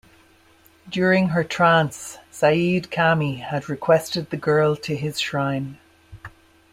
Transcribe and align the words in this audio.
During 0.89 1.27
her 1.29 1.43
trance, 1.43 2.17
said 2.31 2.89
kami 2.89 3.35
had 3.35 3.69
requested 3.69 4.31
the 4.31 4.35
girl 4.37 4.75
to 4.77 4.95
his 4.95 5.19
shrine. 5.21 5.77